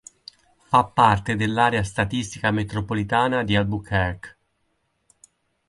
[0.65, 4.37] Fa parte dell'area statistica metropolitana di Albuquerque.